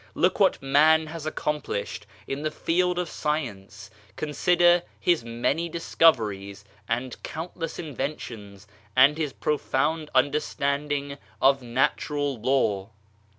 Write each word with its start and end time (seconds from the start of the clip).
Look 0.15 0.39
what 0.39 0.59
man 0.63 1.05
has 1.05 1.27
accomplished 1.27 2.07
in 2.25 2.41
the 2.41 2.49
field 2.49 2.97
of 2.97 3.07
science, 3.07 3.91
consider 4.15 4.81
his 4.99 5.23
many 5.23 5.69
discoveries 5.69 6.65
and 6.89 7.21
countless 7.21 7.77
inventions 7.77 8.65
and 8.95 9.15
his 9.15 9.31
profound 9.31 10.09
understanding 10.15 11.19
of 11.39 11.61
Natural 11.61 12.41
Law. 12.41 12.89